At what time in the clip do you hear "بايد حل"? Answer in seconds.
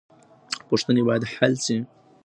1.07-1.53